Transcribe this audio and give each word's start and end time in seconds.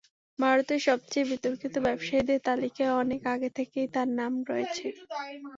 ভারতের 0.39 0.79
সবচেয়ে 0.87 1.29
বিতর্কিত 1.31 1.75
ব্যবসায়ীদের 1.85 2.39
তালিকায় 2.47 2.93
অনেক 3.01 3.21
আগে 3.33 3.49
থেকেই 3.57 3.87
তাঁর 3.93 4.09
নাম 4.19 4.33
রয়েছে। 4.49 4.85